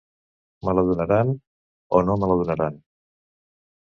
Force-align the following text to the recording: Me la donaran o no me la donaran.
Me 0.69 0.73
la 0.77 0.83
donaran 0.87 1.35
o 1.99 2.03
no 2.07 2.19
me 2.23 2.31
la 2.33 2.39
donaran. 2.43 2.85